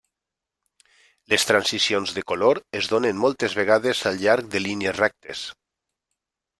[1.33, 5.49] Les transicions de color es donen moltes vegades al llarg de línies rectes.